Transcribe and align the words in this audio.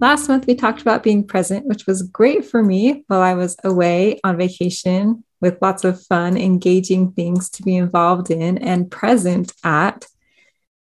Last 0.00 0.28
month, 0.28 0.46
we 0.46 0.54
talked 0.54 0.80
about 0.80 1.02
being 1.02 1.26
present, 1.26 1.66
which 1.66 1.86
was 1.86 2.02
great 2.02 2.44
for 2.44 2.62
me 2.62 3.04
while 3.08 3.20
I 3.20 3.34
was 3.34 3.56
away 3.64 4.20
on 4.22 4.36
vacation 4.36 5.24
with 5.40 5.60
lots 5.60 5.82
of 5.84 6.00
fun, 6.02 6.36
engaging 6.36 7.12
things 7.12 7.50
to 7.50 7.64
be 7.64 7.74
involved 7.74 8.30
in 8.30 8.58
and 8.58 8.90
present 8.90 9.52
at. 9.64 10.06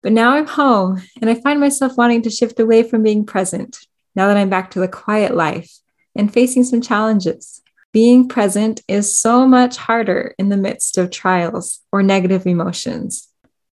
But 0.01 0.13
now 0.13 0.35
I'm 0.35 0.47
home 0.47 1.01
and 1.19 1.29
I 1.29 1.35
find 1.35 1.59
myself 1.59 1.97
wanting 1.97 2.21
to 2.23 2.29
shift 2.29 2.59
away 2.59 2.83
from 2.83 3.03
being 3.03 3.25
present 3.25 3.79
now 4.15 4.27
that 4.27 4.37
I'm 4.37 4.49
back 4.49 4.71
to 4.71 4.79
the 4.79 4.87
quiet 4.87 5.35
life 5.35 5.71
and 6.15 6.31
facing 6.31 6.63
some 6.63 6.81
challenges. 6.81 7.61
Being 7.91 8.29
present 8.29 8.81
is 8.87 9.13
so 9.13 9.45
much 9.45 9.75
harder 9.75 10.33
in 10.39 10.47
the 10.47 10.57
midst 10.57 10.97
of 10.97 11.11
trials 11.11 11.81
or 11.91 12.01
negative 12.01 12.47
emotions. 12.47 13.27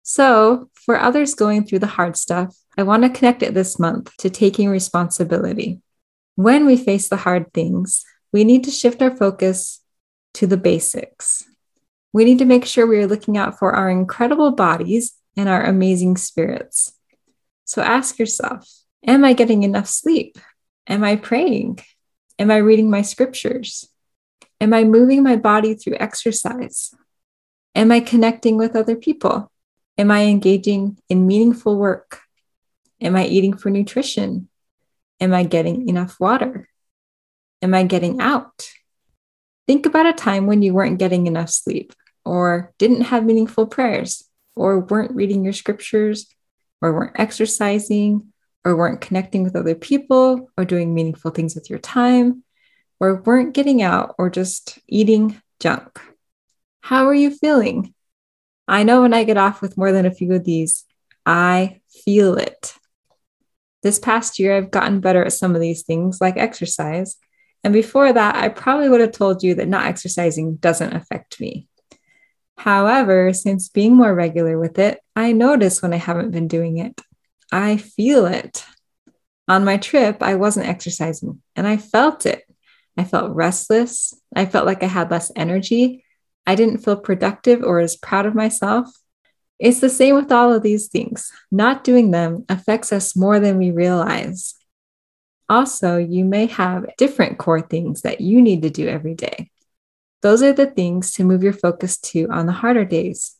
So, 0.03 0.69
for 0.85 0.99
others 0.99 1.35
going 1.35 1.65
through 1.65 1.79
the 1.81 1.87
hard 1.87 2.17
stuff, 2.17 2.57
I 2.77 2.83
want 2.83 3.05
to 3.05 3.11
connect 3.11 3.43
it 3.43 3.55
this 3.55 3.79
month 3.79 4.17
to 4.19 4.31
taking 4.31 4.69
responsibility. 4.69 5.81
When 6.35 6.67
we 6.67 6.77
face 6.77 7.09
the 7.09 7.19
hard 7.19 7.53
things, 7.53 8.05
we 8.33 8.45
need 8.45 8.65
to 8.65 8.71
shift 8.71 9.03
our 9.03 9.15
focus 9.15 9.81
to 10.35 10.47
the 10.47 10.57
basics. 10.57 11.45
We 12.13 12.25
need 12.25 12.39
to 12.39 12.45
make 12.45 12.65
sure 12.65 12.87
we 12.87 12.99
are 12.99 13.07
looking 13.07 13.37
out 13.37 13.59
for 13.59 13.73
our 13.73 13.91
incredible 13.91 14.53
bodies 14.53 15.13
and 15.37 15.49
our 15.49 15.63
amazing 15.63 16.17
spirits. 16.17 16.93
So 17.65 17.83
ask 17.83 18.19
yourself 18.19 18.69
Am 19.07 19.25
I 19.25 19.33
getting 19.33 19.63
enough 19.63 19.89
sleep? 19.89 20.39
Am 20.87 21.05
I 21.05 21.17
praying? 21.17 21.81
Am 22.39 22.51
I 22.51 22.57
reading 22.57 22.91
my 22.91 23.03
scriptures? 23.03 23.89
Am 24.61 24.73
I 24.73 24.85
moving 24.85 25.23
my 25.23 25.37
body 25.37 25.75
through 25.75 25.97
exercise? 25.99 26.95
Am 27.75 27.91
I 27.91 28.01
connecting 28.01 28.57
with 28.57 28.77
other 28.77 28.97
people? 28.97 29.52
Am 30.03 30.11
I 30.11 30.25
engaging 30.25 30.99
in 31.09 31.29
meaningful 31.29 31.77
work? 31.77 32.23
Am 33.01 33.15
I 33.15 33.25
eating 33.27 33.57
for 33.57 33.71
nutrition? 33.71 34.49
Am 35.21 35.33
I 35.33 35.45
getting 35.45 35.89
enough 35.89 36.19
water? 36.19 36.69
Am 37.63 37.73
I 37.73 37.85
getting 37.85 38.21
out? 38.21 38.69
Think 39.69 39.87
about 39.87 40.07
a 40.07 40.13
time 40.13 40.49
when 40.49 40.61
you 40.61 40.75
weren't 40.75 40.99
getting 40.99 41.29
enough 41.29 41.51
sleep, 41.51 41.93
or 42.25 42.73
didn't 42.79 43.03
have 43.03 43.25
meaningful 43.25 43.69
prayers, 43.69 44.29
or 44.57 44.81
weren't 44.81 45.15
reading 45.15 45.45
your 45.45 45.53
scriptures, 45.53 46.27
or 46.81 46.93
weren't 46.93 47.21
exercising, 47.21 48.33
or 48.65 48.75
weren't 48.75 49.03
connecting 49.03 49.45
with 49.45 49.55
other 49.55 49.77
people, 49.77 50.51
or 50.59 50.65
doing 50.65 50.93
meaningful 50.93 51.31
things 51.31 51.55
with 51.55 51.71
your 51.71 51.79
time, 51.79 52.43
or 52.99 53.23
weren't 53.23 53.55
getting 53.55 53.83
out, 53.83 54.17
or 54.19 54.31
just 54.31 54.81
eating 54.89 55.41
junk. 55.61 56.01
How 56.81 57.07
are 57.07 57.15
you 57.15 57.31
feeling? 57.31 57.95
I 58.73 58.85
know 58.85 59.03
when 59.03 59.13
I 59.13 59.25
get 59.25 59.37
off 59.37 59.61
with 59.61 59.77
more 59.77 59.93
than 59.93 60.07
a 60.07 60.15
few 60.15 60.33
of 60.33 60.45
these, 60.45 60.87
I 61.27 61.83
feel 61.91 62.39
it. 62.39 62.73
This 63.83 63.99
past 63.99 64.39
year, 64.39 64.57
I've 64.57 64.71
gotten 64.71 65.01
better 65.01 65.23
at 65.23 65.35
some 65.35 65.55
of 65.55 65.61
these 65.61 65.83
things, 65.83 66.23
like 66.23 66.39
exercise. 66.39 67.19
And 67.63 67.75
before 67.75 68.11
that, 68.11 68.35
I 68.35 68.49
probably 68.49 68.89
would 68.89 69.03
have 69.03 69.13
told 69.13 69.43
you 69.43 69.57
that 69.57 69.69
not 69.69 69.85
exercising 69.85 70.57
doesn't 70.57 70.95
affect 70.95 71.39
me. 71.39 71.69
However, 72.57 73.35
since 73.35 73.69
being 73.69 73.95
more 73.95 74.15
regular 74.15 74.59
with 74.59 74.79
it, 74.79 75.01
I 75.15 75.33
notice 75.33 75.83
when 75.83 75.93
I 75.93 75.99
haven't 75.99 76.31
been 76.31 76.49
doing 76.49 76.79
it. 76.79 76.99
I 77.53 77.77
feel 77.77 78.25
it. 78.25 78.65
On 79.49 79.67
my 79.67 79.77
trip, 79.77 80.23
I 80.23 80.37
wasn't 80.37 80.69
exercising 80.69 81.43
and 81.57 81.67
I 81.67 81.77
felt 81.77 82.25
it. 82.25 82.45
I 82.97 83.05
felt 83.05 83.35
restless. 83.35 84.15
I 84.35 84.47
felt 84.47 84.65
like 84.65 84.83
I 84.83 84.87
had 84.87 85.11
less 85.11 85.31
energy. 85.37 86.02
I 86.47 86.55
didn't 86.55 86.79
feel 86.79 86.97
productive 86.97 87.63
or 87.63 87.79
as 87.79 87.97
proud 87.97 88.27
of 88.27 88.35
myself. 88.35 88.89
It's 89.59 89.81
the 89.81 89.89
same 89.89 90.17
with 90.17 90.33
all 90.33 90.53
of 90.53 90.63
these 90.63 90.89
things. 90.89 91.31
Not 91.51 91.85
doing 91.85 92.11
them 92.11 92.45
affects 92.49 92.93
us 92.93 93.15
more 93.15 93.39
than 93.39 93.59
we 93.59 93.71
realize. 93.71 94.55
Also, 95.49 95.99
you 95.99 96.25
may 96.25 96.47
have 96.47 96.87
different 96.97 97.39
core 97.39 97.61
things 97.61 98.03
that 98.03 98.21
you 98.21 98.43
need 98.43 98.63
to 98.63 98.71
do 98.71 98.89
every 98.89 99.15
day. 99.15 99.51
Those 100.23 100.43
are 100.43 100.53
the 100.53 100.67
things 100.67 101.13
to 101.13 101.25
move 101.25 101.43
your 101.43 101.53
focus 101.53 101.99
to 101.99 102.29
on 102.31 102.47
the 102.47 102.53
harder 102.53 102.85
days. 102.85 103.37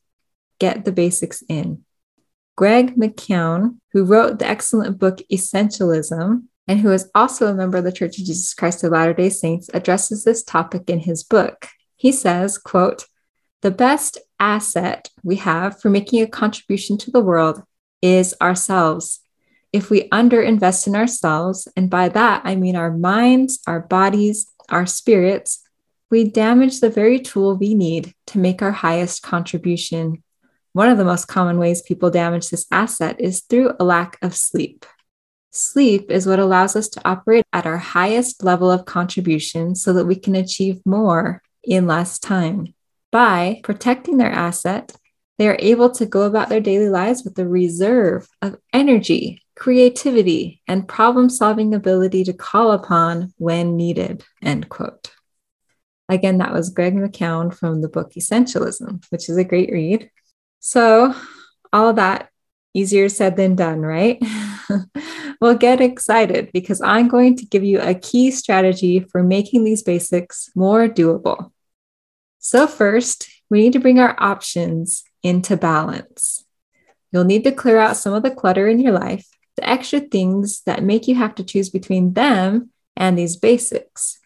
Get 0.59 0.85
the 0.85 0.93
basics 0.93 1.43
in. 1.49 1.85
Greg 2.57 2.97
McKeown, 2.97 3.79
who 3.93 4.05
wrote 4.05 4.39
the 4.39 4.47
excellent 4.47 4.99
book 4.99 5.21
Essentialism, 5.33 6.43
and 6.69 6.81
who 6.81 6.93
is 6.93 7.11
also 7.15 7.47
a 7.47 7.55
member 7.55 7.79
of 7.79 7.85
the 7.85 7.93
Church 7.93 8.19
of 8.19 8.25
Jesus 8.25 8.55
Christ 8.55 8.85
of 8.85 8.93
Latter-day 8.93 9.31
Saints, 9.31 9.71
addresses 9.73 10.23
this 10.23 10.45
topic 10.45 10.89
in 10.89 11.01
his 11.01 11.25
book. 11.25 11.67
He 12.03 12.11
says, 12.11 12.59
quote, 12.59 13.07
the 13.61 13.71
best 13.71 14.19
asset 14.41 15.09
we 15.23 15.37
have 15.37 15.81
for 15.81 15.89
making 15.89 16.21
a 16.21 16.27
contribution 16.27 16.99
to 16.99 17.13
the 17.13 17.21
world 17.21 17.63
is 18.03 18.35
ourselves. 18.43 19.21
If 19.73 19.89
we 19.89 20.09
underinvest 20.09 20.89
in 20.89 20.97
ourselves, 20.97 21.69
and 21.77 21.89
by 21.89 22.09
that 22.09 22.43
I 22.45 22.57
mean 22.57 22.75
our 22.75 22.91
minds, 22.91 23.61
our 23.69 23.79
bodies, 23.79 24.51
our 24.69 24.85
spirits, 24.85 25.63
we 26.11 26.25
damage 26.25 26.81
the 26.81 26.91
very 26.91 27.21
tool 27.21 27.55
we 27.55 27.73
need 27.73 28.13
to 28.27 28.41
make 28.41 28.63
our 28.63 28.73
highest 28.73 29.23
contribution. 29.23 30.25
One 30.73 30.89
of 30.89 30.99
the 30.99 31.05
most 31.05 31.27
common 31.27 31.57
ways 31.57 31.83
people 31.83 32.11
damage 32.11 32.51
this 32.51 32.67
asset 32.73 33.21
is 33.21 33.43
through 33.43 33.75
a 33.79 33.85
lack 33.85 34.19
of 34.23 34.35
sleep. 34.35 34.87
Sleep 35.53 36.11
is 36.11 36.27
what 36.27 36.41
allows 36.41 36.75
us 36.75 36.89
to 36.89 37.09
operate 37.09 37.47
at 37.53 37.65
our 37.65 37.79
highest 37.79 38.43
level 38.43 38.73
of 38.73 38.87
contribution 38.87 39.77
so 39.77 39.93
that 39.93 40.07
we 40.07 40.17
can 40.17 40.35
achieve 40.35 40.81
more 40.85 41.41
in 41.65 41.87
less 41.87 42.19
time. 42.19 42.75
By 43.11 43.61
protecting 43.63 44.17
their 44.17 44.31
asset, 44.31 44.93
they 45.39 45.49
are 45.49 45.57
able 45.59 45.91
to 45.93 46.07
go 46.07 46.23
about 46.23 46.49
their 46.49 46.61
daily 46.61 46.89
lives 46.89 47.25
with 47.25 47.39
a 47.39 47.47
reserve 47.47 48.29
of 48.41 48.57
energy, 48.73 49.43
creativity, 49.57 50.63
and 50.69 50.89
problem 50.89 51.29
solving 51.29 51.75
ability 51.75 52.25
to 52.25 52.33
call 52.33 52.73
upon 52.73 53.33
when 53.39 53.77
needed. 53.77 54.25
End 54.43 54.69
quote. 54.69 55.11
Again, 56.09 56.39
that 56.39 56.53
was 56.53 56.71
Greg 56.71 56.95
McKeown 56.95 57.55
from 57.55 57.81
the 57.81 57.89
book 57.89 58.13
Essentialism, 58.13 59.05
which 59.11 59.29
is 59.29 59.37
a 59.37 59.45
great 59.45 59.73
read. 59.73 60.11
So, 60.61 61.15
all 61.73 61.95
that 61.95 62.29
easier 62.75 63.09
said 63.09 63.37
than 63.37 63.57
done, 63.57 63.81
right? 63.81 64.23
well, 65.43 65.57
get 65.57 65.81
excited 65.81 66.53
because 66.53 66.81
I'm 66.81 67.09
going 67.09 67.37
to 67.39 67.45
give 67.45 67.65
you 67.65 67.81
a 67.81 67.97
key 67.97 68.31
strategy 68.31 69.01
for 69.01 69.25
making 69.25 69.65
these 69.65 69.83
basics 69.83 70.49
more 70.55 70.87
doable. 70.87 71.51
So, 72.39 72.69
first, 72.69 73.29
we 73.51 73.61
need 73.61 73.73
to 73.73 73.81
bring 73.81 73.99
our 73.99 74.15
options 74.21 75.03
into 75.21 75.57
balance. 75.57 76.45
You'll 77.11 77.25
need 77.25 77.43
to 77.43 77.51
clear 77.51 77.79
out 77.79 77.97
some 77.97 78.15
of 78.15 78.23
the 78.23 78.31
clutter 78.31 78.69
in 78.69 78.79
your 78.79 78.93
life, 78.93 79.27
the 79.57 79.69
extra 79.69 79.99
things 79.99 80.63
that 80.67 80.85
make 80.85 81.09
you 81.09 81.17
have 81.17 81.35
to 81.35 81.45
choose 81.45 81.71
between 81.71 82.13
them 82.13 82.71
and 82.97 83.19
these 83.19 83.35
basics. 83.35 84.21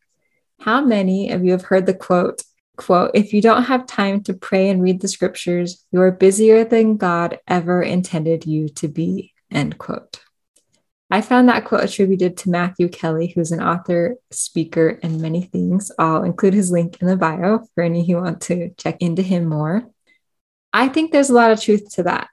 How 0.61 0.85
many 0.85 1.31
of 1.31 1.43
you 1.47 1.53
have 1.53 1.65
heard 1.65 1.87
the 1.87 1.95
quote, 1.95 2.43
quote, 2.77 3.13
if 3.15 3.33
you 3.33 3.41
don't 3.41 3.65
have 3.65 3.87
time 3.87 4.23
to 4.25 4.35
pray 4.35 4.69
and 4.69 4.83
read 4.83 5.01
the 5.01 5.09
scriptures, 5.09 5.83
you 5.93 6.03
are 6.03 6.13
busier 6.13 6.63
than 6.63 6.99
God 6.99 7.39
ever 7.49 7.81
intended 7.81 8.45
you 8.45 8.69
to 8.69 8.87
be, 8.89 9.33
end 9.51 9.79
quote. 9.79 10.21
I 11.11 11.21
found 11.21 11.49
that 11.49 11.65
quote 11.65 11.85
attributed 11.85 12.37
to 12.39 12.51
Matthew 12.51 12.89
Kelly, 12.89 13.29
who's 13.29 13.53
an 13.53 13.63
author, 13.63 14.17
speaker, 14.33 14.99
and 15.03 15.23
many 15.23 15.43
things. 15.43 15.93
I'll 15.99 16.25
include 16.25 16.55
his 16.55 16.73
link 16.73 17.01
in 17.01 17.07
the 17.07 17.17
bio 17.17 17.61
for 17.75 17.85
any 17.85 18.05
who 18.07 18.17
want 18.17 18.41
to 18.43 18.71
check 18.77 19.01
into 19.01 19.23
him 19.23 19.47
more. 19.47 19.89
I 20.73 20.89
think 20.89 21.13
there's 21.13 21.31
a 21.31 21.35
lot 21.35 21.53
of 21.53 21.61
truth 21.61 21.95
to 21.95 22.03
that. 22.03 22.29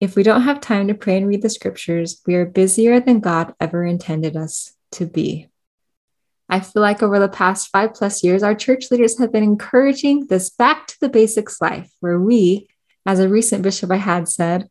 If 0.00 0.14
we 0.14 0.22
don't 0.22 0.42
have 0.42 0.60
time 0.60 0.88
to 0.88 0.94
pray 0.94 1.16
and 1.16 1.26
read 1.26 1.42
the 1.42 1.50
scriptures, 1.50 2.20
we 2.26 2.34
are 2.34 2.44
busier 2.44 3.00
than 3.00 3.20
God 3.20 3.54
ever 3.60 3.84
intended 3.84 4.36
us 4.36 4.72
to 4.92 5.06
be. 5.06 5.48
I 6.50 6.60
feel 6.60 6.82
like 6.82 7.02
over 7.02 7.18
the 7.18 7.28
past 7.28 7.68
five 7.70 7.94
plus 7.94 8.22
years, 8.22 8.42
our 8.42 8.54
church 8.54 8.90
leaders 8.90 9.18
have 9.18 9.32
been 9.32 9.42
encouraging 9.42 10.26
this 10.26 10.50
back 10.50 10.86
to 10.88 11.00
the 11.00 11.08
basics 11.08 11.60
life, 11.60 11.90
where 12.00 12.20
we, 12.20 12.68
as 13.04 13.20
a 13.20 13.28
recent 13.28 13.62
bishop 13.62 13.90
I 13.90 13.96
had 13.96 14.28
said, 14.28 14.68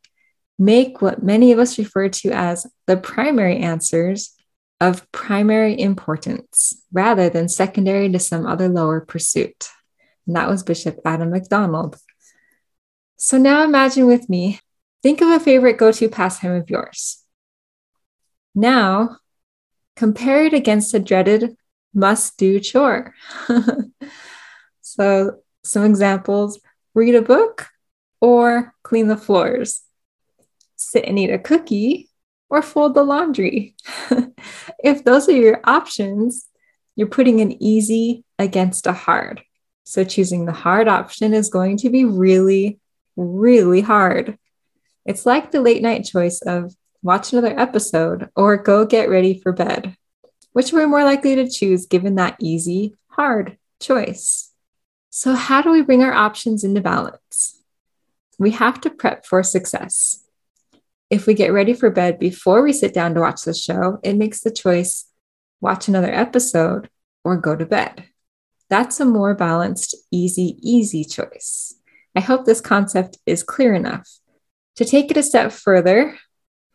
make 0.58 1.02
what 1.02 1.24
many 1.24 1.52
of 1.52 1.60
us 1.60 1.78
refer 1.78 2.10
to 2.10 2.32
as 2.32 2.66
the 2.88 2.98
primary 2.98 3.58
answers 3.58 4.36
of 4.80 5.10
primary 5.12 5.80
importance 5.80 6.82
rather 6.92 7.30
than 7.30 7.50
secondary 7.50 8.12
to 8.12 8.20
some 8.20 8.46
other 8.46 8.68
lower 8.70 9.02
pursuit. 9.02 9.70
And 10.26 10.36
that 10.36 10.50
was 10.50 10.64
Bishop 10.64 11.00
Adam 11.06 11.32
MacDonald. 11.32 11.98
So 13.18 13.38
now 13.38 13.64
imagine 13.64 14.06
with 14.06 14.30
me, 14.30 14.60
think 15.02 15.22
of 15.22 15.30
a 15.30 15.40
favorite 15.40 15.78
go 15.78 15.92
to 15.92 16.10
pastime 16.10 16.52
of 16.52 16.70
yours. 16.70 17.24
Now, 18.54 19.18
compare 19.96 20.46
it 20.46 20.54
against 20.54 20.94
a 20.94 21.00
dreaded 21.00 21.56
must 21.94 22.38
do 22.38 22.60
chore. 22.60 23.14
So, 24.98 25.42
some 25.64 25.84
examples 25.84 26.62
read 26.96 27.14
a 27.14 27.22
book 27.22 27.68
or 28.22 28.74
clean 28.84 29.08
the 29.08 29.18
floors, 29.18 29.82
sit 30.78 31.06
and 31.06 31.20
eat 31.20 31.30
a 31.30 31.40
cookie 31.40 32.10
or 32.50 32.62
fold 32.62 32.94
the 32.94 33.04
laundry. 33.04 33.76
if 34.84 35.04
those 35.04 35.28
are 35.28 35.34
your 35.34 35.60
options, 35.66 36.48
you're 36.96 37.08
putting 37.08 37.42
an 37.42 37.62
easy 37.62 38.24
against 38.40 38.88
a 38.88 38.94
hard. 38.94 39.42
So, 39.84 40.04
choosing 40.04 40.46
the 40.46 40.54
hard 40.54 40.88
option 40.88 41.34
is 41.34 41.50
going 41.50 41.78
to 41.78 41.90
be 41.90 42.06
really, 42.06 42.80
really 43.16 43.82
hard. 43.82 44.38
It's 45.06 45.26
like 45.26 45.52
the 45.52 45.62
late 45.62 45.82
night 45.82 46.04
choice 46.04 46.42
of 46.42 46.76
watch 47.02 47.32
another 47.32 47.58
episode 47.58 48.30
or 48.36 48.58
go 48.58 48.86
get 48.86 49.10
ready 49.10 49.40
for 49.40 49.54
bed. 49.54 49.96
Which 50.52 50.74
we're 50.74 50.88
more 50.88 51.04
likely 51.04 51.36
to 51.36 51.50
choose 51.50 51.86
given 51.86 52.16
that 52.16 52.36
easy, 52.42 52.96
hard 53.10 53.58
choice. 53.80 54.52
So, 55.10 55.34
how 55.34 55.62
do 55.62 55.72
we 55.72 55.82
bring 55.82 56.04
our 56.04 56.14
options 56.14 56.64
into 56.64 56.82
balance? 56.82 57.62
We 58.38 58.52
have 58.52 58.82
to 58.82 58.90
prep 58.90 59.26
for 59.26 59.42
success. 59.44 60.24
If 61.10 61.26
we 61.26 61.34
get 61.34 61.54
ready 61.54 61.74
for 61.74 61.90
bed 61.90 62.20
before 62.20 62.62
we 62.62 62.74
sit 62.74 62.94
down 62.94 63.14
to 63.14 63.22
watch 63.22 63.44
the 63.44 63.54
show, 63.54 64.00
it 64.04 64.18
makes 64.18 64.42
the 64.42 64.52
choice 64.52 65.06
watch 65.62 65.88
another 65.88 66.14
episode 66.14 66.90
or 67.24 67.38
go 67.38 67.56
to 67.56 67.66
bed. 67.66 68.04
That's 68.70 69.00
a 69.00 69.06
more 69.06 69.34
balanced, 69.34 69.96
easy, 70.12 70.58
easy 70.62 71.06
choice. 71.06 71.74
I 72.16 72.20
hope 72.20 72.46
this 72.46 72.60
concept 72.60 73.18
is 73.26 73.44
clear 73.44 73.74
enough. 73.74 74.10
To 74.76 74.86
take 74.86 75.10
it 75.10 75.18
a 75.18 75.24
step 75.24 75.54
further, 75.54 76.18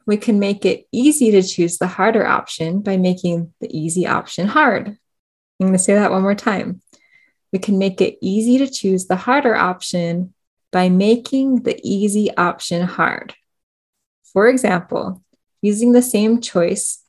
we 0.07 0.17
can 0.17 0.39
make 0.39 0.65
it 0.65 0.87
easy 0.93 1.31
to 1.33 1.43
choose 1.43 1.79
the 1.79 1.87
harder 1.87 2.27
option 2.27 2.81
by 2.81 2.97
making 2.97 3.53
the 3.61 3.69
easy 3.77 4.07
option 4.07 4.49
hard. 4.49 4.89
I'm 4.89 4.97
going 5.67 5.73
to 5.73 5.79
say 5.79 5.95
that 5.95 6.11
one 6.11 6.23
more 6.23 6.35
time. 6.35 6.81
We 7.53 7.59
can 7.59 7.79
make 7.79 8.01
it 8.01 8.17
easy 8.23 8.59
to 8.59 8.67
choose 8.67 9.07
the 9.07 9.17
harder 9.17 9.55
option 9.55 10.33
by 10.73 10.89
making 10.89 11.63
the 11.63 11.79
easy 11.85 12.35
option 12.37 12.87
hard. 12.87 13.35
For 14.33 14.49
example, 14.49 15.23
using 15.61 15.93
the 15.93 16.03
same 16.03 16.41
choice 16.41 17.03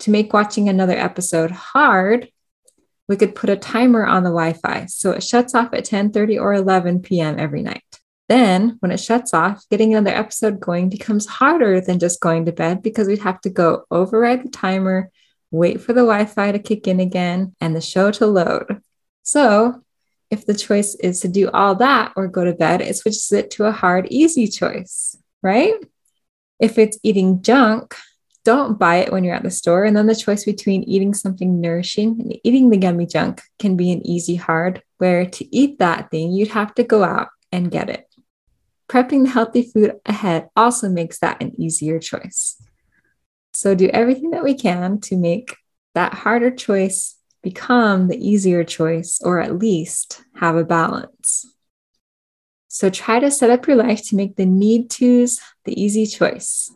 to 0.00 0.10
make 0.10 0.32
watching 0.32 0.68
another 0.68 0.96
episode 0.96 1.50
hard, 1.50 2.30
we 3.08 3.16
could 3.16 3.34
put 3.34 3.50
a 3.50 3.56
timer 3.56 4.06
on 4.06 4.22
the 4.22 4.30
Wi-Fi 4.30 4.86
so 4.86 5.10
it 5.10 5.22
shuts 5.22 5.54
off 5.54 5.74
at 5.74 5.84
10:30 5.84 6.40
or 6.40 6.54
11 6.54 7.02
p.m. 7.02 7.38
every 7.38 7.62
night. 7.62 7.82
Then, 8.28 8.76
when 8.78 8.92
it 8.92 9.00
shuts 9.00 9.34
off, 9.34 9.68
getting 9.68 9.92
another 9.92 10.16
episode 10.16 10.60
going 10.60 10.88
becomes 10.88 11.26
harder 11.26 11.80
than 11.80 11.98
just 11.98 12.20
going 12.20 12.44
to 12.44 12.52
bed 12.52 12.80
because 12.80 13.08
we'd 13.08 13.18
have 13.18 13.40
to 13.40 13.50
go 13.50 13.84
override 13.90 14.44
the 14.44 14.48
timer, 14.50 15.10
wait 15.50 15.80
for 15.80 15.92
the 15.92 16.02
Wi 16.02 16.26
Fi 16.26 16.52
to 16.52 16.60
kick 16.60 16.86
in 16.86 17.00
again, 17.00 17.56
and 17.60 17.74
the 17.74 17.80
show 17.80 18.12
to 18.12 18.26
load. 18.26 18.80
So, 19.24 19.82
if 20.30 20.46
the 20.46 20.54
choice 20.54 20.94
is 20.94 21.20
to 21.20 21.28
do 21.28 21.50
all 21.50 21.74
that 21.74 22.12
or 22.14 22.28
go 22.28 22.44
to 22.44 22.52
bed, 22.52 22.80
it 22.80 22.96
switches 22.96 23.32
it 23.32 23.50
to 23.52 23.64
a 23.64 23.72
hard, 23.72 24.06
easy 24.10 24.46
choice, 24.46 25.16
right? 25.42 25.74
If 26.60 26.78
it's 26.78 26.98
eating 27.02 27.42
junk, 27.42 27.96
don't 28.44 28.78
buy 28.78 28.96
it 28.96 29.12
when 29.12 29.24
you're 29.24 29.34
at 29.34 29.42
the 29.42 29.50
store. 29.50 29.84
And 29.84 29.96
then 29.96 30.06
the 30.06 30.14
choice 30.14 30.44
between 30.44 30.82
eating 30.84 31.14
something 31.14 31.60
nourishing 31.60 32.20
and 32.20 32.38
eating 32.44 32.70
the 32.70 32.76
gummy 32.76 33.06
junk 33.06 33.42
can 33.58 33.76
be 33.76 33.90
an 33.92 34.06
easy 34.06 34.36
hard, 34.36 34.82
where 34.98 35.26
to 35.26 35.56
eat 35.56 35.78
that 35.78 36.10
thing, 36.10 36.32
you'd 36.32 36.48
have 36.48 36.74
to 36.74 36.84
go 36.84 37.02
out 37.02 37.28
and 37.52 37.70
get 37.70 37.90
it. 37.90 38.06
Prepping 38.88 39.24
the 39.24 39.30
healthy 39.30 39.62
food 39.62 39.94
ahead 40.04 40.48
also 40.56 40.88
makes 40.88 41.18
that 41.20 41.42
an 41.42 41.58
easier 41.60 41.98
choice. 41.98 42.60
So, 43.52 43.74
do 43.74 43.88
everything 43.88 44.30
that 44.30 44.44
we 44.44 44.54
can 44.54 45.00
to 45.02 45.16
make 45.16 45.56
that 45.94 46.14
harder 46.14 46.50
choice 46.50 47.16
become 47.42 48.08
the 48.08 48.16
easier 48.16 48.64
choice, 48.64 49.20
or 49.22 49.40
at 49.40 49.58
least 49.58 50.22
have 50.36 50.56
a 50.56 50.64
balance. 50.64 51.46
So, 52.80 52.88
try 52.88 53.20
to 53.20 53.30
set 53.30 53.50
up 53.50 53.66
your 53.66 53.76
life 53.76 54.08
to 54.08 54.16
make 54.16 54.36
the 54.36 54.46
need 54.46 54.88
tos 54.88 55.38
the 55.66 55.78
easy 55.78 56.06
choice. 56.06 56.72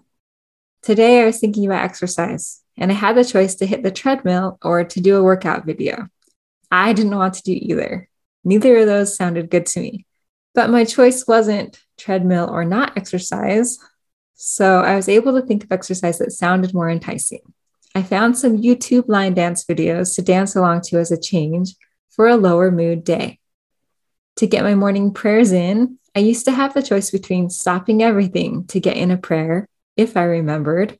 Today, 0.83 1.23
I 1.23 1.25
was 1.25 1.39
thinking 1.41 1.65
about 1.65 1.83
exercise, 1.83 2.61
and 2.77 2.93
I 2.93 2.95
had 2.95 3.17
the 3.17 3.25
choice 3.25 3.55
to 3.55 3.67
hit 3.67 3.83
the 3.83 3.91
treadmill 3.91 4.59
or 4.61 4.85
to 4.85 5.01
do 5.01 5.17
a 5.17 5.23
workout 5.23 5.65
video. 5.65 6.09
I 6.71 6.93
didn't 6.93 7.17
want 7.17 7.33
to 7.37 7.43
do 7.43 7.53
either. 7.55 8.07
Neither 8.45 8.77
of 8.77 8.87
those 8.87 9.17
sounded 9.17 9.49
good 9.49 9.65
to 9.65 9.81
me. 9.81 10.05
But 10.55 10.69
my 10.69 10.85
choice 10.85 11.27
wasn't 11.27 11.81
treadmill 11.97 12.51
or 12.51 12.67
not 12.67 12.99
exercise. 12.99 13.79
So 14.35 14.81
I 14.81 14.97
was 14.97 15.09
able 15.09 15.41
to 15.41 15.47
think 15.47 15.65
of 15.65 15.73
exercise 15.73 16.19
that 16.19 16.33
sounded 16.33 16.75
more 16.75 16.91
enticing. 16.91 17.55
I 17.95 18.03
found 18.03 18.37
some 18.37 18.61
YouTube 18.61 19.09
line 19.09 19.33
dance 19.33 19.65
videos 19.65 20.17
to 20.17 20.21
dance 20.21 20.55
along 20.55 20.83
to 20.83 20.99
as 20.99 21.11
a 21.11 21.19
change 21.19 21.75
for 22.11 22.29
a 22.29 22.37
lower 22.37 22.71
mood 22.71 23.05
day. 23.05 23.39
To 24.37 24.47
get 24.47 24.65
my 24.65 24.75
morning 24.75 25.13
prayers 25.13 25.53
in, 25.53 25.99
I 26.15 26.21
used 26.21 26.45
to 26.47 26.53
have 26.53 26.75
the 26.75 26.83
choice 26.83 27.11
between 27.11 27.51
stopping 27.51 28.03
everything 28.03 28.67
to 28.69 28.81
get 28.81 28.97
in 28.97 29.11
a 29.11 29.17
prayer, 29.17 29.69
if 29.97 30.17
I 30.17 30.25
remembered, 30.25 30.99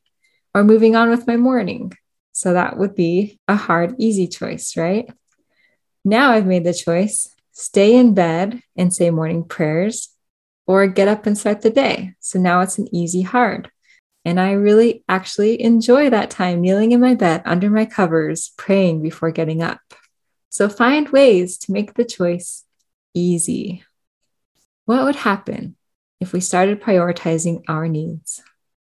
or 0.55 0.65
moving 0.65 0.97
on 0.97 1.11
with 1.11 1.27
my 1.27 1.37
morning. 1.37 1.93
So 2.33 2.53
that 2.53 2.79
would 2.79 2.95
be 2.95 3.39
a 3.49 3.57
hard, 3.57 3.95
easy 3.99 4.27
choice, 4.27 4.77
right? 4.77 5.09
Now 6.05 6.33
I've 6.33 6.47
made 6.47 6.65
the 6.65 6.75
choice 6.75 7.29
stay 7.53 7.97
in 7.97 8.15
bed 8.15 8.61
and 8.77 8.93
say 8.93 9.11
morning 9.11 9.45
prayers, 9.45 10.11
or 10.67 10.87
get 10.87 11.09
up 11.09 11.27
and 11.27 11.39
start 11.39 11.63
the 11.63 11.71
day. 11.71 12.15
So 12.21 12.39
now 12.39 12.61
it's 12.61 12.79
an 12.79 12.93
easy 12.93 13.23
hard. 13.23 13.71
And 14.25 14.41
I 14.41 14.53
really 14.53 15.05
actually 15.09 15.63
enjoy 15.63 16.11
that 16.11 16.31
time 16.31 16.61
kneeling 16.61 16.93
in 16.93 17.01
my 17.01 17.15
bed 17.15 17.43
under 17.45 17.71
my 17.71 17.85
covers, 17.85 18.53
praying 18.57 19.03
before 19.03 19.31
getting 19.31 19.63
up. 19.63 19.81
So 20.49 20.69
find 20.69 21.09
ways 21.11 21.59
to 21.59 21.73
make 21.73 21.95
the 21.95 22.05
choice 22.05 22.65
easy. 23.15 23.85
What 24.85 25.05
would 25.05 25.17
happen 25.17 25.77
if 26.21 26.33
we 26.33 26.41
started 26.41 26.83
prioritizing 26.83 27.63
our 27.69 27.89
needs? 27.89 28.43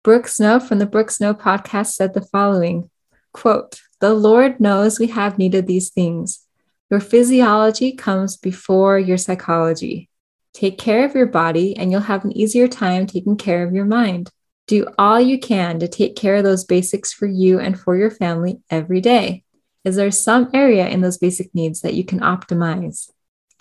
Brooke 0.04 0.28
Snow 0.28 0.60
from 0.60 0.80
the 0.80 0.86
Brooke 0.86 1.12
Snow 1.12 1.34
podcast 1.34 1.88
said 1.88 2.14
the 2.14 2.22
following 2.22 2.90
quote, 3.34 3.82
The 4.00 4.14
Lord 4.14 4.60
knows 4.60 5.00
we 5.00 5.08
have 5.08 5.38
need 5.38 5.56
of 5.56 5.68
these 5.68 5.90
things 5.90 6.46
your 6.92 7.00
physiology 7.00 7.94
comes 7.94 8.36
before 8.36 9.00
your 9.00 9.18
psychology. 9.18 10.10
Take 10.54 10.78
care 10.78 11.06
of 11.06 11.16
your 11.16 11.26
body, 11.26 11.74
and 11.78 11.90
you'll 11.90 12.02
have 12.02 12.26
an 12.26 12.38
easier 12.38 12.68
time 12.68 13.08
taking 13.08 13.38
care 13.38 13.64
of 13.66 13.74
your 13.74 13.86
mind. 13.86 14.30
Do 14.68 14.86
all 14.98 15.18
you 15.18 15.40
can 15.40 15.80
to 15.80 15.88
take 15.88 16.18
care 16.18 16.36
of 16.36 16.44
those 16.44 16.66
basics 16.66 17.14
for 17.14 17.28
you 17.28 17.62
and 17.62 17.80
for 17.80 17.96
your 17.96 18.12
family 18.12 18.60
every 18.70 19.00
day. 19.00 19.46
Is 19.86 19.96
there 19.96 20.12
some 20.12 20.50
area 20.54 20.86
in 20.90 21.00
those 21.00 21.18
basic 21.18 21.56
needs 21.56 21.80
that 21.80 21.94
you 21.94 22.04
can 22.04 22.20
optimize? 22.20 23.10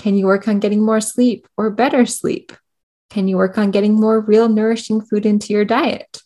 Can 0.01 0.17
you 0.17 0.25
work 0.25 0.49
on 0.49 0.61
getting 0.61 0.81
more 0.81 1.03
sleep 1.03 1.47
or 1.59 1.69
better 1.69 2.07
sleep? 2.07 2.55
Can 3.11 3.29
you 3.29 3.37
work 3.37 3.59
on 3.59 3.71
getting 3.71 3.93
more 3.93 4.19
real 4.19 4.49
nourishing 4.49 5.03
food 5.03 5.27
into 5.27 5.53
your 5.53 5.67
diet? 5.67 6.23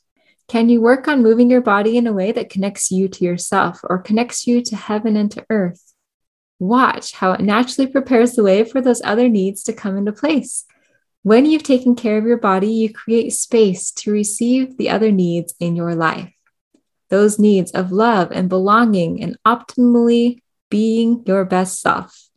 Can 0.47 0.69
you 0.69 0.81
work 0.81 1.09
on 1.09 1.25
moving 1.25 1.51
your 1.51 1.61
body 1.61 1.97
in 1.97 2.07
a 2.07 2.13
way 2.13 2.31
that 2.31 2.51
connects 2.51 2.93
you 2.93 3.09
to 3.09 3.25
yourself 3.25 3.81
or 3.83 3.99
connects 3.99 4.47
you 4.47 4.63
to 4.63 4.77
heaven 4.77 5.17
and 5.17 5.29
to 5.33 5.45
earth? 5.51 5.93
Watch 6.61 7.15
how 7.15 7.33
it 7.33 7.41
naturally 7.41 7.91
prepares 7.91 8.35
the 8.35 8.45
way 8.45 8.63
for 8.63 8.81
those 8.81 9.03
other 9.03 9.29
needs 9.29 9.65
to 9.65 9.73
come 9.73 9.97
into 9.97 10.13
place. 10.13 10.67
When 11.25 11.45
you've 11.45 11.65
taken 11.65 11.97
care 11.97 12.17
of 12.17 12.27
your 12.27 12.39
body, 12.39 12.69
you 12.69 12.93
create 12.93 13.31
space 13.31 13.91
to 13.91 14.13
receive 14.13 14.77
the 14.77 14.91
other 14.91 15.11
needs 15.11 15.53
in 15.59 15.75
your 15.75 15.97
life. 15.97 16.33
Those 17.09 17.41
needs 17.41 17.73
of 17.73 17.91
love 17.91 18.31
and 18.31 18.49
belonging 18.49 19.21
and 19.21 19.37
optimally 19.45 20.43
being 20.71 21.25
your 21.27 21.45
best 21.45 21.81
self. 21.81 22.31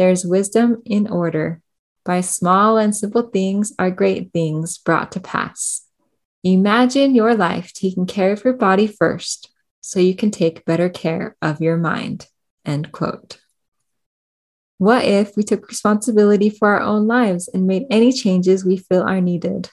There's 0.00 0.24
wisdom 0.24 0.80
in 0.86 1.08
order. 1.08 1.60
By 2.06 2.22
small 2.22 2.78
and 2.78 2.96
simple 2.96 3.24
things 3.28 3.74
are 3.78 3.90
great 3.90 4.32
things 4.32 4.78
brought 4.78 5.12
to 5.12 5.20
pass. 5.20 5.82
Imagine 6.42 7.14
your 7.14 7.34
life 7.34 7.74
taking 7.74 8.06
care 8.06 8.32
of 8.32 8.42
your 8.42 8.54
body 8.54 8.86
first 8.86 9.52
so 9.82 10.00
you 10.00 10.16
can 10.16 10.30
take 10.30 10.64
better 10.64 10.88
care 10.88 11.36
of 11.42 11.60
your 11.60 11.76
mind. 11.76 12.28
End 12.64 12.92
quote. 12.92 13.40
What 14.78 15.04
if 15.04 15.36
we 15.36 15.42
took 15.42 15.68
responsibility 15.68 16.48
for 16.48 16.68
our 16.68 16.80
own 16.80 17.06
lives 17.06 17.46
and 17.48 17.66
made 17.66 17.84
any 17.90 18.10
changes 18.10 18.64
we 18.64 18.78
feel 18.78 19.02
are 19.02 19.20
needed? 19.20 19.68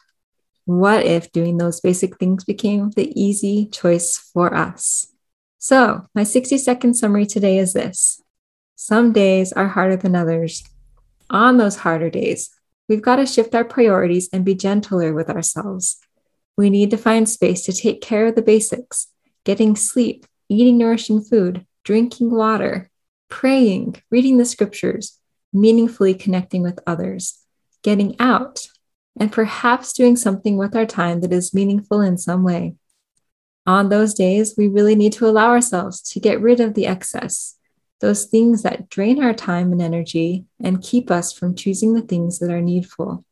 What 0.66 1.06
if 1.06 1.32
doing 1.32 1.58
those 1.58 1.80
basic 1.80 2.18
things 2.18 2.44
became 2.44 2.90
the 2.90 3.18
easy 3.18 3.68
choice 3.68 4.18
for 4.18 4.54
us? 4.54 5.08
So, 5.58 6.06
my 6.14 6.26
60 6.26 6.58
second 6.58 6.96
summary 6.96 7.26
today 7.26 7.60
is 7.60 7.72
this 7.72 8.22
Some 8.80 9.12
days 9.12 9.52
are 9.54 9.70
harder 9.70 9.96
than 9.96 10.16
others. 10.16 10.64
On 11.32 11.58
those 11.58 11.78
harder 11.78 12.12
days, 12.12 12.52
we've 12.88 13.02
got 13.02 13.16
to 13.16 13.26
shift 13.26 13.56
our 13.56 13.66
priorities 13.66 14.30
and 14.32 14.46
be 14.46 14.54
gentler 14.54 15.16
with 15.16 15.32
ourselves. 15.32 15.98
We 16.56 16.70
need 16.70 16.92
to 16.92 16.98
find 16.98 17.28
space 17.28 17.66
to 17.66 17.74
take 17.74 18.02
care 18.02 18.28
of 18.28 18.36
the 18.36 18.44
basics 18.44 19.08
getting 19.46 19.76
sleep, 19.76 20.28
eating 20.48 20.78
nourishing 20.78 21.22
food, 21.22 21.66
drinking 21.84 22.30
water, 22.30 22.92
praying, 23.30 23.96
reading 24.12 24.38
the 24.38 24.46
scriptures, 24.46 25.20
meaningfully 25.52 26.14
connecting 26.14 26.62
with 26.62 26.80
others, 26.86 27.40
getting 27.82 28.16
out, 28.20 28.68
and 29.20 29.32
perhaps 29.32 29.92
doing 29.92 30.16
something 30.16 30.56
with 30.56 30.76
our 30.76 30.86
time 30.86 31.22
that 31.22 31.34
is 31.34 31.52
meaningful 31.52 32.02
in 32.02 32.16
some 32.16 32.44
way. 32.44 32.76
On 33.66 33.90
those 33.90 34.14
days, 34.14 34.54
we 34.56 34.68
really 34.68 34.96
need 34.96 35.14
to 35.14 35.28
allow 35.28 35.50
ourselves 35.50 36.00
to 36.12 36.20
get 36.20 36.40
rid 36.40 36.60
of 36.60 36.76
the 36.76 36.86
excess, 36.86 37.57
those 38.00 38.26
things 38.26 38.64
that 38.64 38.90
drain 38.90 39.24
our 39.24 39.34
time 39.34 39.72
and 39.72 39.82
energy 39.82 40.46
and 40.62 40.84
keep 40.84 41.10
us 41.10 41.34
from 41.34 41.56
choosing 41.56 41.94
the 41.94 42.02
things 42.02 42.40
that 42.40 42.52
are 42.52 42.62
needful. 42.62 43.26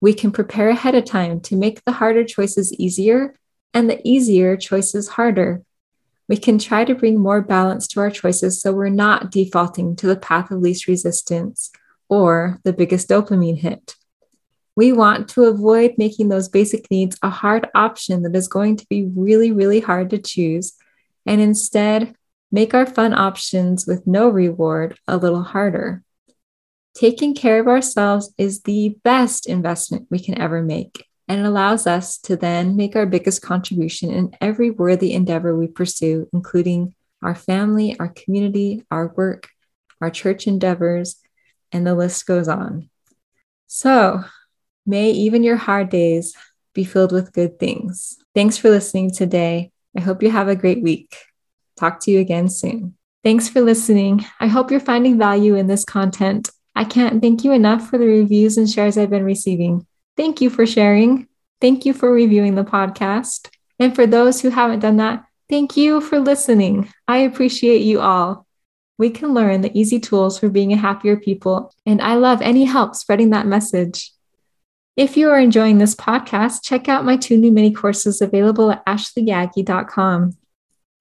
We 0.00 0.12
can 0.14 0.32
prepare 0.32 0.68
ahead 0.68 0.94
of 0.94 1.04
time 1.04 1.40
to 1.42 1.56
make 1.56 1.84
the 1.84 1.92
harder 1.92 2.24
choices 2.24 2.72
easier 2.74 3.34
and 3.72 3.88
the 3.88 4.00
easier 4.06 4.56
choices 4.56 5.08
harder. 5.08 5.62
We 6.28 6.36
can 6.36 6.58
try 6.58 6.84
to 6.84 6.94
bring 6.94 7.18
more 7.18 7.40
balance 7.40 7.86
to 7.88 8.00
our 8.00 8.10
choices 8.10 8.60
so 8.60 8.72
we're 8.72 8.88
not 8.88 9.30
defaulting 9.30 9.96
to 9.96 10.06
the 10.06 10.16
path 10.16 10.50
of 10.50 10.60
least 10.60 10.86
resistance 10.86 11.70
or 12.08 12.58
the 12.64 12.72
biggest 12.72 13.08
dopamine 13.08 13.58
hit. 13.58 13.96
We 14.74 14.92
want 14.92 15.28
to 15.30 15.44
avoid 15.44 15.94
making 15.98 16.28
those 16.28 16.48
basic 16.48 16.90
needs 16.90 17.18
a 17.22 17.30
hard 17.30 17.68
option 17.74 18.22
that 18.22 18.34
is 18.34 18.48
going 18.48 18.76
to 18.78 18.86
be 18.88 19.04
really, 19.14 19.52
really 19.52 19.80
hard 19.80 20.10
to 20.10 20.18
choose, 20.18 20.74
and 21.26 21.40
instead 21.40 22.14
make 22.52 22.74
our 22.74 22.86
fun 22.86 23.14
options 23.14 23.86
with 23.86 24.06
no 24.06 24.28
reward 24.28 24.98
a 25.08 25.16
little 25.16 25.42
harder. 25.42 26.04
Taking 26.94 27.34
care 27.34 27.58
of 27.58 27.66
ourselves 27.66 28.32
is 28.36 28.60
the 28.60 28.96
best 29.02 29.48
investment 29.48 30.06
we 30.10 30.18
can 30.18 30.38
ever 30.38 30.62
make, 30.62 31.06
and 31.26 31.40
it 31.40 31.46
allows 31.46 31.86
us 31.86 32.18
to 32.18 32.36
then 32.36 32.76
make 32.76 32.94
our 32.94 33.06
biggest 33.06 33.40
contribution 33.40 34.10
in 34.10 34.36
every 34.40 34.70
worthy 34.70 35.14
endeavor 35.14 35.56
we 35.56 35.66
pursue, 35.66 36.28
including 36.34 36.94
our 37.22 37.34
family, 37.34 37.98
our 37.98 38.08
community, 38.08 38.84
our 38.90 39.08
work, 39.16 39.48
our 40.02 40.10
church 40.10 40.46
endeavors, 40.46 41.16
and 41.72 41.86
the 41.86 41.94
list 41.94 42.26
goes 42.26 42.48
on. 42.48 42.90
So, 43.66 44.24
may 44.84 45.12
even 45.12 45.42
your 45.42 45.56
hard 45.56 45.88
days 45.88 46.36
be 46.74 46.84
filled 46.84 47.12
with 47.12 47.32
good 47.32 47.58
things. 47.58 48.18
Thanks 48.34 48.58
for 48.58 48.68
listening 48.68 49.10
today. 49.10 49.72
I 49.96 50.00
hope 50.00 50.22
you 50.22 50.30
have 50.30 50.48
a 50.48 50.56
great 50.56 50.82
week. 50.82 51.16
Talk 51.76 52.00
to 52.00 52.10
you 52.10 52.20
again 52.20 52.48
soon. 52.48 52.94
Thanks 53.24 53.48
for 53.48 53.60
listening. 53.60 54.24
I 54.40 54.48
hope 54.48 54.70
you're 54.70 54.80
finding 54.80 55.18
value 55.18 55.54
in 55.54 55.66
this 55.66 55.84
content. 55.84 56.50
I 56.74 56.84
can't 56.84 57.22
thank 57.22 57.44
you 57.44 57.52
enough 57.52 57.88
for 57.88 57.98
the 57.98 58.06
reviews 58.06 58.56
and 58.56 58.68
shares 58.68 58.98
I've 58.98 59.10
been 59.10 59.24
receiving. 59.24 59.86
Thank 60.16 60.40
you 60.40 60.50
for 60.50 60.66
sharing. 60.66 61.28
Thank 61.60 61.86
you 61.86 61.92
for 61.92 62.12
reviewing 62.12 62.54
the 62.54 62.64
podcast. 62.64 63.48
And 63.78 63.94
for 63.94 64.06
those 64.06 64.40
who 64.40 64.50
haven't 64.50 64.80
done 64.80 64.96
that, 64.96 65.24
thank 65.48 65.76
you 65.76 66.00
for 66.00 66.18
listening. 66.18 66.92
I 67.06 67.18
appreciate 67.18 67.82
you 67.82 68.00
all. 68.00 68.46
We 68.98 69.10
can 69.10 69.34
learn 69.34 69.60
the 69.60 69.76
easy 69.78 69.98
tools 69.98 70.38
for 70.38 70.48
being 70.48 70.72
a 70.72 70.76
happier 70.76 71.16
people, 71.16 71.72
and 71.86 72.00
I 72.00 72.14
love 72.14 72.42
any 72.42 72.64
help 72.64 72.94
spreading 72.94 73.30
that 73.30 73.46
message. 73.46 74.12
If 74.96 75.16
you 75.16 75.30
are 75.30 75.38
enjoying 75.38 75.78
this 75.78 75.94
podcast, 75.94 76.62
check 76.62 76.88
out 76.88 77.04
my 77.04 77.16
two 77.16 77.38
new 77.38 77.50
mini 77.50 77.72
courses 77.72 78.20
available 78.20 78.70
at 78.70 78.84
ashleyjaggi.com. 78.86 80.36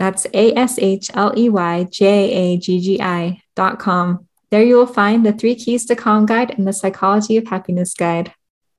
That's 0.02 0.26
A 0.34 0.52
S 0.58 0.80
H 0.80 1.12
L 1.14 1.32
E 1.38 1.48
Y 1.48 1.84
J 1.92 2.06
A 2.34 2.58
G 2.58 2.82
G 2.82 3.00
I 3.00 3.40
dot 3.56 3.78
com. 3.78 4.28
There 4.50 4.64
you 4.64 4.78
will 4.78 4.88
find 4.88 5.24
the 5.24 5.32
three 5.32 5.54
keys 5.54 5.86
to 5.86 5.96
calm 5.96 6.26
guide 6.26 6.58
and 6.58 6.66
the 6.66 6.74
psychology 6.74 7.38
of 7.38 7.46
happiness 7.46 7.94
guide. 7.94 8.34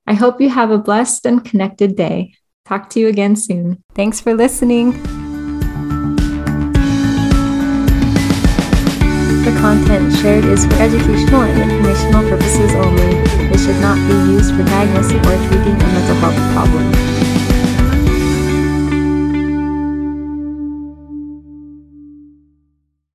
I 0.05 0.15
hope 0.15 0.41
you 0.41 0.49
have 0.49 0.69
a 0.69 0.77
blessed 0.77 1.25
and 1.25 1.41
connected 1.41 1.95
day. 1.95 2.35
Talk 2.65 2.89
to 2.89 2.99
you 2.99 3.07
again 3.07 3.37
soon. 3.37 3.81
Thanks 3.95 4.19
for 4.19 4.33
listening. 4.33 5.01
The 9.47 9.55
content 9.61 10.13
shared 10.17 10.43
is 10.43 10.65
for 10.65 10.73
educational 10.73 11.43
and 11.43 11.71
informational 11.71 12.27
purposes 12.27 12.75
only. 12.75 13.15
It 13.47 13.59
should 13.59 13.79
not 13.79 13.95
be 13.95 14.33
used 14.33 14.53
for 14.53 14.63
diagnosing 14.63 15.19
or 15.19 15.37
treating 15.47 15.75
a 15.79 15.87
mental 15.87 16.15
health 16.15 16.53
problem. 16.53 17.12